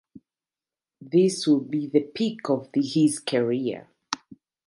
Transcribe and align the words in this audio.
This 0.99 1.45
would 1.45 1.69
be 1.69 1.85
the 1.85 1.99
peak 1.99 2.49
of 2.49 2.69
his 2.73 3.19
career. 3.19 3.87